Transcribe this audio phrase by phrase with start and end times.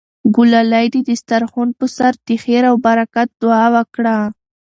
[0.35, 4.17] ګلالۍ د دسترخوان په سر د خیر او برکت دعا وکړه.